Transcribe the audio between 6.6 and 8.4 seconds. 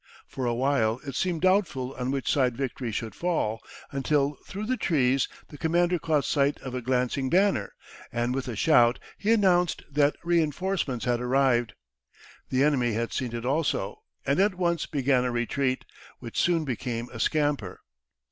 of a glancing banner, and